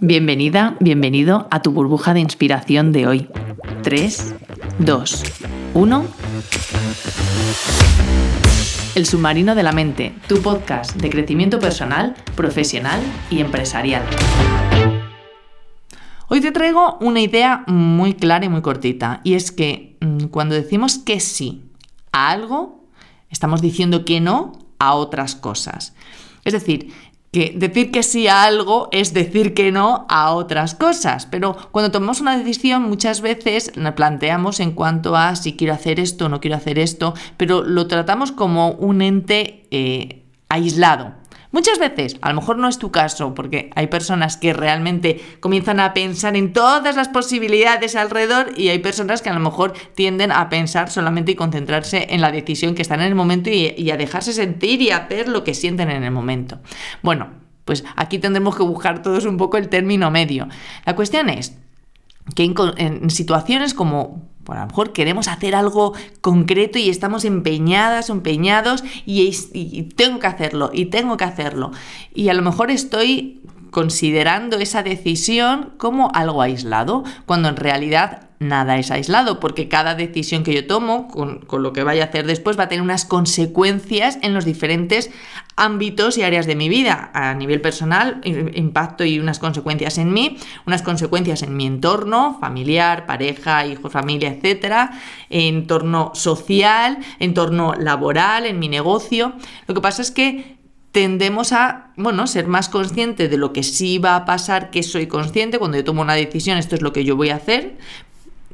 [0.00, 3.28] Bienvenida, bienvenido a tu burbuja de inspiración de hoy.
[3.82, 4.34] 3,
[4.78, 5.22] 2,
[5.74, 6.04] 1.
[8.94, 14.04] El submarino de la mente, tu podcast de crecimiento personal, profesional y empresarial.
[16.28, 20.54] Hoy te traigo una idea muy clara y muy cortita, y es que mm, cuando
[20.54, 21.64] decimos que sí
[22.12, 22.84] a algo,
[23.30, 25.92] estamos diciendo que no a otras cosas.
[26.44, 26.92] Es decir,
[27.32, 31.26] que decir que sí a algo es decir que no a otras cosas.
[31.26, 36.00] Pero cuando tomamos una decisión muchas veces nos planteamos en cuanto a si quiero hacer
[36.00, 41.14] esto no quiero hacer esto, pero lo tratamos como un ente eh, aislado.
[41.50, 45.80] Muchas veces, a lo mejor no es tu caso, porque hay personas que realmente comienzan
[45.80, 50.30] a pensar en todas las posibilidades alrededor y hay personas que a lo mejor tienden
[50.30, 53.96] a pensar solamente y concentrarse en la decisión que están en el momento y, a
[53.96, 56.58] dejarse sentir y hacer lo que sienten en el momento.
[57.02, 57.30] Bueno,
[57.64, 60.48] pues aquí tendremos que buscar todos un poco el término medio.
[60.84, 61.56] La cuestión es
[62.34, 68.84] que en situaciones como a lo mejor queremos hacer algo concreto y estamos empeñadas empeñados
[69.04, 71.72] y, y, tengo que hacerlo y tengo que hacerlo.
[72.14, 73.40] Y a lo mejor estoy
[73.70, 80.44] considerando esa decisión como algo aislado, cuando en realidad nada es aislado, porque cada decisión
[80.44, 84.18] que yo tomo, con, lo que vaya a hacer después, va a tener unas consecuencias
[84.22, 85.10] en los diferentes
[85.56, 87.10] ámbitos y áreas de mi vida.
[87.14, 93.06] A nivel personal, impacto y unas consecuencias en mí, unas consecuencias en mi entorno, familiar,
[93.06, 94.92] pareja, hijo, familia, etcétera,
[95.30, 99.32] entorno social, entorno laboral, en mi negocio.
[99.66, 100.58] Lo que pasa es que
[100.92, 105.06] tendemos a, bueno, ser más consciente de lo que sí va a pasar, que soy
[105.06, 107.76] consciente, cuando yo tomo una decisión, esto es lo que yo voy a hacer,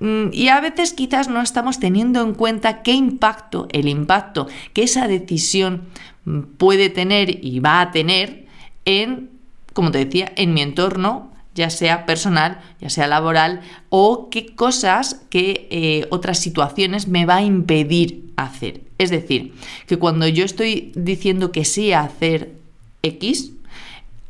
[0.00, 5.06] y a veces quizás no estamos teniendo en cuenta qué impacto, el impacto que esa
[5.06, 5.82] decisión
[6.24, 8.46] mm, puede tener y va a tener
[8.86, 9.30] en,
[9.74, 15.20] como te decía, en mi entorno, ya sea personal, ya sea laboral, o qué cosas,
[15.28, 18.82] qué eh, otras situaciones me va a impedir hacer.
[18.96, 19.52] Es decir,
[19.86, 22.54] que cuando yo estoy diciendo que sí a hacer
[23.02, 23.52] X,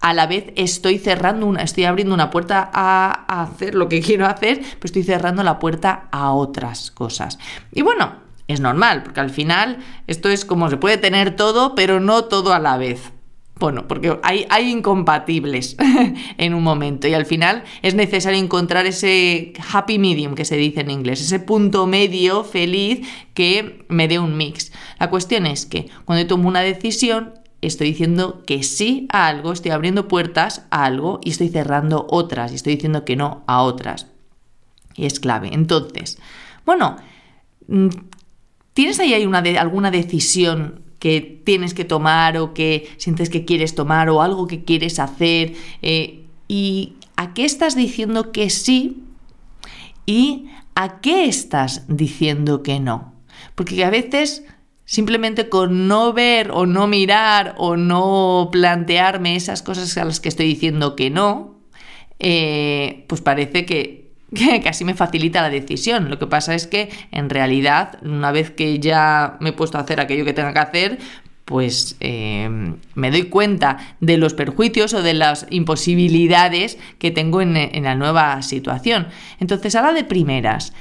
[0.00, 4.26] a la vez estoy cerrando una, estoy abriendo una puerta a, hacer lo que quiero
[4.26, 7.38] hacer, pero estoy cerrando la puerta a otras cosas.
[7.72, 8.16] Y bueno,
[8.46, 12.52] es normal, porque al final esto es como se puede tener todo, pero no todo
[12.52, 13.12] a la vez.
[13.58, 15.76] Bueno, porque hay, hay incompatibles
[16.38, 20.82] en un momento y al final es necesario encontrar ese happy medium que se dice
[20.82, 23.00] en inglés, ese punto medio feliz
[23.34, 24.70] que me dé un mix.
[25.00, 29.72] La cuestión es que cuando tomo una decisión estoy diciendo que sí a algo, estoy
[29.72, 34.06] abriendo puertas a algo y estoy cerrando otras y estoy diciendo que no a otras.
[34.94, 35.50] Y es clave.
[35.52, 36.18] Entonces,
[36.64, 36.96] bueno,
[37.66, 37.88] mm,
[38.74, 44.10] ¿tienes ahí una alguna decisión que tienes que tomar o que sientes que quieres tomar
[44.10, 49.04] o algo que quieres hacer eh, y a qué estás diciendo que sí
[50.06, 53.12] y a qué estás diciendo que no.
[53.54, 54.44] Porque a veces
[54.88, 60.30] simplemente con no ver o no mirar o no plantearme esas cosas a las que
[60.30, 61.58] estoy diciendo que no,
[62.18, 66.08] eh, pues parece que que casi me facilita la decisión.
[66.08, 69.82] Lo que pasa es que en realidad, una vez que ya me he puesto a
[69.82, 70.98] hacer aquello que tenga que hacer,
[71.44, 72.48] pues eh,
[72.94, 78.40] me doy cuenta de los perjuicios o de las imposibilidades que tengo en, la nueva
[78.42, 79.08] situación.
[79.38, 80.72] Entonces, ahora de primeras,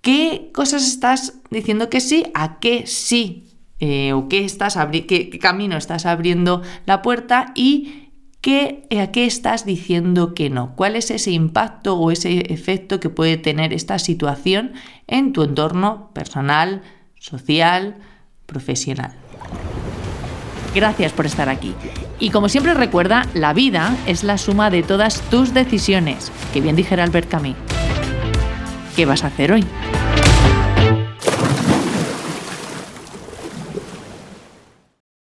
[0.00, 2.24] ¿qué cosas estás diciendo que sí?
[2.34, 3.46] ¿A qué sí?
[3.78, 4.78] Eh, ¿O qué, estás
[5.40, 7.52] camino estás abriendo la puerta?
[7.54, 8.10] Y
[8.40, 10.74] ¿Qué, ¿A qué estás diciendo que no?
[10.74, 14.72] ¿Cuál es ese impacto o ese efecto que puede tener esta situación
[15.06, 16.80] en tu entorno personal,
[17.18, 17.96] social,
[18.46, 19.12] profesional?
[20.74, 21.74] Gracias por estar aquí.
[22.18, 26.76] Y como siempre recuerda, la vida es la suma de todas tus decisiones, que bien
[26.76, 27.56] dijera Albert Camus.
[29.00, 29.64] ¿Qué vas a hacer hoy?